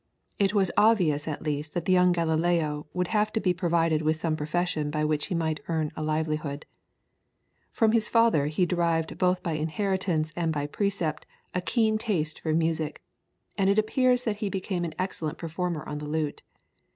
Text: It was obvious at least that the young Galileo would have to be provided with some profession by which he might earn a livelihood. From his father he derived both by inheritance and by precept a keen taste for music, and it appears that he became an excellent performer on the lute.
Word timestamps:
It 0.39 0.55
was 0.55 0.71
obvious 0.77 1.27
at 1.27 1.43
least 1.43 1.75
that 1.75 1.85
the 1.85 1.93
young 1.93 2.11
Galileo 2.11 2.87
would 2.91 3.09
have 3.09 3.31
to 3.33 3.39
be 3.39 3.53
provided 3.53 4.01
with 4.01 4.15
some 4.15 4.35
profession 4.35 4.89
by 4.89 5.05
which 5.05 5.27
he 5.27 5.35
might 5.35 5.59
earn 5.67 5.91
a 5.95 6.01
livelihood. 6.01 6.65
From 7.71 7.91
his 7.91 8.09
father 8.09 8.47
he 8.47 8.65
derived 8.65 9.19
both 9.19 9.43
by 9.43 9.51
inheritance 9.53 10.33
and 10.35 10.51
by 10.51 10.65
precept 10.65 11.27
a 11.53 11.61
keen 11.61 11.99
taste 11.99 12.39
for 12.39 12.51
music, 12.51 13.03
and 13.59 13.69
it 13.69 13.77
appears 13.77 14.23
that 14.23 14.37
he 14.37 14.49
became 14.49 14.83
an 14.85 14.95
excellent 14.97 15.37
performer 15.37 15.87
on 15.87 15.99
the 15.99 16.05
lute. 16.07 16.41